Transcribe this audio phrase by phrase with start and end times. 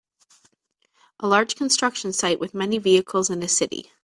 [1.19, 3.91] A large construction site with many vehicles in a city.